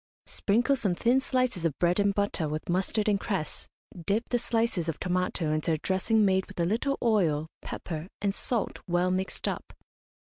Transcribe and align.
Sprinkle 0.25 0.75
some 0.75 0.95
thin 0.95 1.21
slices 1.21 1.63
of 1.63 1.77
bread 1.77 1.99
and 1.99 2.11
butter 2.15 2.49
with 2.49 2.67
mustard 2.69 3.07
and 3.07 3.19
cress, 3.19 3.67
dip 4.07 4.29
the 4.29 4.39
slices 4.39 4.89
of 4.89 4.99
tomato 4.99 5.51
into 5.51 5.73
a 5.73 5.77
dressing 5.77 6.25
made 6.25 6.47
with 6.47 6.59
a 6.59 6.65
little 6.65 6.97
oil, 7.03 7.45
pepper, 7.61 8.07
and 8.19 8.33
salt, 8.33 8.79
well 8.87 9.11
mixed 9.11 9.47
up. 9.47 9.73